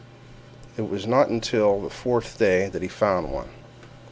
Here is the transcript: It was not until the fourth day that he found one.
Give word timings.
It 0.77 0.89
was 0.89 1.05
not 1.05 1.29
until 1.29 1.79
the 1.79 1.91
fourth 1.91 2.39
day 2.39 2.69
that 2.69 2.81
he 2.81 2.87
found 2.87 3.31
one. 3.31 3.49